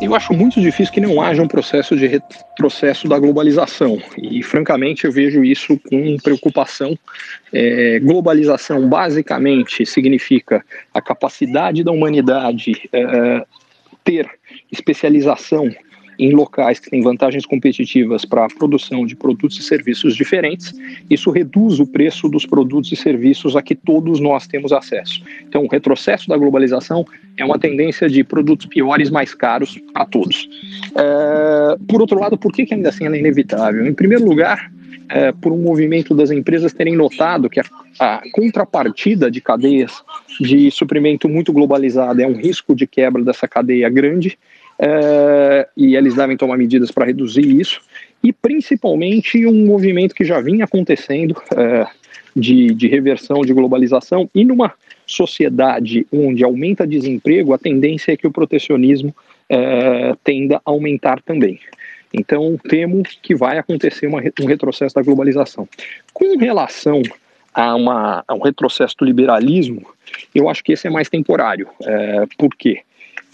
[0.00, 4.02] Eu acho muito difícil que não haja um processo de retrocesso da globalização.
[4.18, 6.98] E, francamente, eu vejo isso com preocupação.
[7.52, 13.46] É, globalização, basicamente, significa a capacidade da humanidade é,
[14.02, 14.28] ter
[14.72, 15.72] especialização
[16.18, 20.72] em locais que têm vantagens competitivas para a produção de produtos e serviços diferentes,
[21.10, 25.22] isso reduz o preço dos produtos e serviços a que todos nós temos acesso.
[25.46, 27.04] Então, o retrocesso da globalização
[27.36, 30.48] é uma tendência de produtos piores mais caros a todos.
[30.94, 33.86] É, por outro lado, por que, que ainda assim ela é inevitável?
[33.86, 34.70] Em primeiro lugar,
[35.08, 37.64] é, por um movimento das empresas terem notado que a,
[37.98, 40.02] a, contrapartida de cadeias
[40.40, 44.38] de suprimento muito globalizada é um risco de quebra dessa cadeia grande
[44.78, 47.80] é, e eles devem tomar medidas para reduzir isso,
[48.22, 51.86] e principalmente um movimento que já vinha acontecendo é,
[52.34, 54.72] de, de reversão de globalização, e numa
[55.06, 59.14] sociedade onde aumenta desemprego, a tendência é que o protecionismo
[59.48, 61.60] é, tenda a aumentar também.
[62.12, 65.68] Então, temo que vai acontecer uma, um retrocesso da globalização.
[66.12, 67.02] Com relação
[67.52, 69.84] a, uma, a um retrocesso do liberalismo,
[70.34, 71.68] eu acho que esse é mais temporário.
[71.82, 72.80] É, por quê?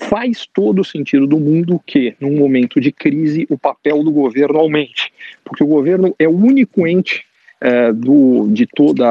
[0.00, 4.58] Faz todo o sentido do mundo que, num momento de crise, o papel do governo
[4.58, 5.12] aumente,
[5.44, 7.24] porque o governo é o único ente
[7.60, 9.04] é, do, de todo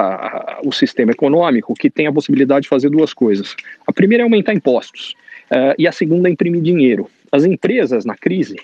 [0.66, 3.56] o sistema econômico que tem a possibilidade de fazer duas coisas.
[3.86, 5.14] A primeira é aumentar impostos,
[5.52, 7.08] é, e a segunda é imprimir dinheiro.
[7.32, 8.56] As empresas, na crise,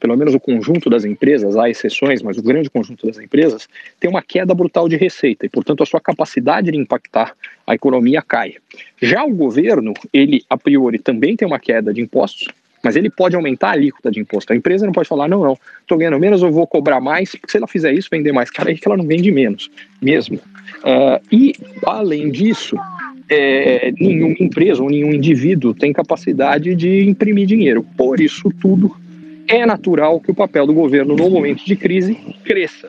[0.00, 3.68] pelo menos o conjunto das empresas, há exceções, mas o grande conjunto das empresas,
[4.00, 7.34] tem uma queda brutal de receita e, portanto, a sua capacidade de impactar
[7.66, 8.54] a economia cai.
[9.00, 12.48] Já o governo, ele a priori também tem uma queda de impostos,
[12.82, 14.52] mas ele pode aumentar a alíquota de imposto.
[14.52, 17.50] A empresa não pode falar, não, não, estou ganhando menos, eu vou cobrar mais, porque
[17.50, 19.70] se ela fizer isso, vender mais caro, é que ela não vende menos,
[20.00, 20.36] mesmo.
[20.36, 21.54] Uh, e,
[21.84, 22.76] além disso,
[23.28, 27.84] é, nenhuma empresa ou nenhum indivíduo tem capacidade de imprimir dinheiro.
[27.96, 28.96] Por isso tudo,
[29.48, 32.14] é natural que o papel do governo no momento de crise
[32.44, 32.88] cresça.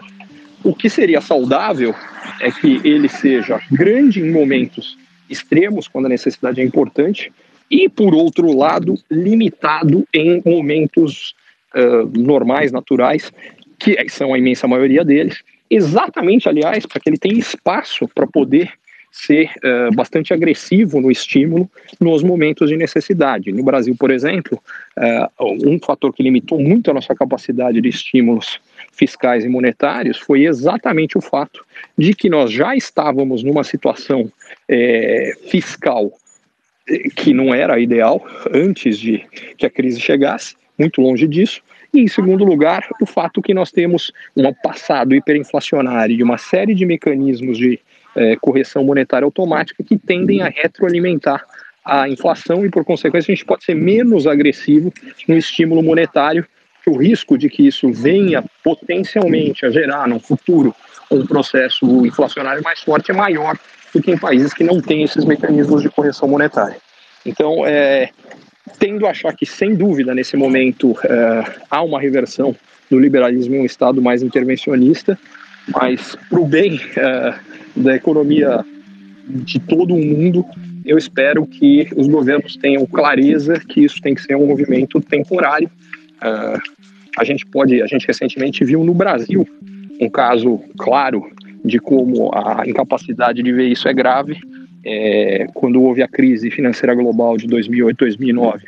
[0.63, 1.93] O que seria saudável
[2.39, 4.97] é que ele seja grande em momentos
[5.29, 7.31] extremos, quando a necessidade é importante,
[7.69, 11.33] e, por outro lado, limitado em momentos
[11.73, 13.31] uh, normais, naturais,
[13.79, 18.71] que são a imensa maioria deles, exatamente, aliás, para que ele tenha espaço para poder
[19.11, 23.51] ser uh, bastante agressivo no estímulo nos momentos de necessidade.
[23.51, 24.57] No Brasil, por exemplo,
[24.97, 28.59] uh, um fator que limitou muito a nossa capacidade de estímulos
[28.93, 31.65] fiscais e monetários foi exatamente o fato
[31.97, 34.31] de que nós já estávamos numa situação
[34.67, 36.11] é, fiscal
[37.15, 39.23] que não era ideal antes de
[39.57, 41.61] que a crise chegasse, muito longe disso,
[41.93, 46.73] e, em segundo lugar, o fato que nós temos um passado hiperinflacionário e uma série
[46.73, 47.79] de mecanismos de
[48.15, 51.45] é, correção monetária automática que tendem a retroalimentar
[51.83, 54.93] a inflação e, por consequência, a gente pode ser menos agressivo
[55.27, 56.45] no estímulo monetário,
[56.83, 60.75] que o risco de que isso venha potencialmente a gerar no futuro
[61.09, 63.57] um processo inflacionário mais forte é maior
[63.93, 66.77] do que em países que não têm esses mecanismos de correção monetária.
[67.25, 68.09] Então, é,
[68.79, 72.55] tendo a achar que, sem dúvida, nesse momento é, há uma reversão
[72.89, 75.17] do liberalismo em um Estado mais intervencionista,
[75.67, 77.35] mas para o bem é,
[77.75, 78.65] da economia
[79.27, 80.45] de todo o mundo,
[80.85, 85.69] eu espero que os governos tenham clareza que isso tem que ser um movimento temporário.
[86.17, 86.59] Uh,
[87.17, 89.47] a gente pode, a gente recentemente viu no Brasil
[89.99, 91.29] um caso claro
[91.63, 94.39] de como a incapacidade de ver isso é grave.
[94.83, 98.65] É, quando houve a crise financeira global de 2008, 2009,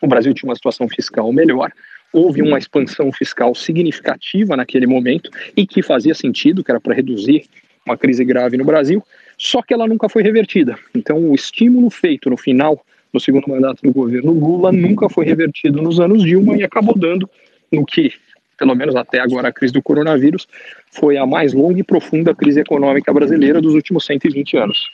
[0.00, 1.72] o Brasil tinha uma situação fiscal melhor,
[2.12, 7.44] houve uma expansão fiscal significativa naquele momento e que fazia sentido, que era para reduzir
[7.88, 9.02] uma crise grave no Brasil,
[9.36, 10.76] só que ela nunca foi revertida.
[10.94, 15.80] Então, o estímulo feito no final do segundo mandato do governo Lula nunca foi revertido
[15.80, 17.28] nos anos Dilma e acabou dando
[17.72, 18.12] no que,
[18.58, 20.46] pelo menos até agora, a crise do coronavírus
[20.90, 24.90] foi a mais longa e profunda crise econômica brasileira dos últimos 120 anos.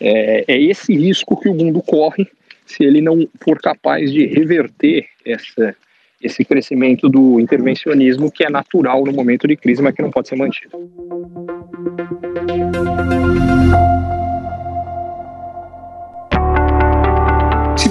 [0.00, 2.28] É, é esse risco que o mundo corre
[2.64, 5.74] se ele não for capaz de reverter essa,
[6.22, 10.28] esse crescimento do intervencionismo que é natural no momento de crise, mas que não pode
[10.28, 10.76] ser mantido.